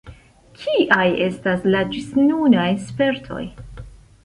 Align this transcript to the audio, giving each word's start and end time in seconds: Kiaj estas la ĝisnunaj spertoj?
Kiaj 0.61 1.03
estas 1.25 1.67
la 1.75 1.83
ĝisnunaj 1.93 2.67
spertoj? 2.89 3.45